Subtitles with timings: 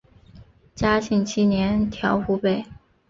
[0.73, 2.65] 嘉庆七年调湖北。